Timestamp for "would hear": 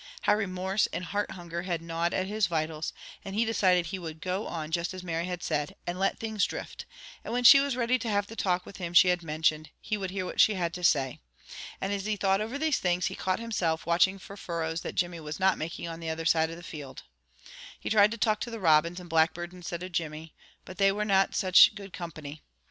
9.97-10.25